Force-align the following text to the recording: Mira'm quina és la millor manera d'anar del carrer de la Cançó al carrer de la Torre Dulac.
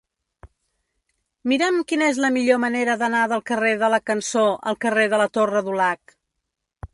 Mira'm 1.51 1.75
quina 1.91 2.07
és 2.13 2.19
la 2.25 2.31
millor 2.37 2.59
manera 2.63 2.95
d'anar 3.03 3.21
del 3.35 3.45
carrer 3.51 3.75
de 3.85 3.91
la 3.97 4.01
Cançó 4.11 4.47
al 4.73 4.81
carrer 4.87 5.05
de 5.13 5.21
la 5.25 5.29
Torre 5.39 5.63
Dulac. 5.69 6.17